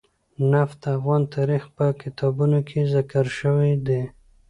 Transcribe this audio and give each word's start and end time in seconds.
نفت 0.51 0.77
د 0.83 0.85
افغان 0.97 1.21
تاریخ 1.35 1.63
په 1.75 1.85
کتابونو 2.01 2.59
کې 2.69 2.79
ذکر 2.93 3.25
شوی 3.39 3.71
دي. 3.87 4.01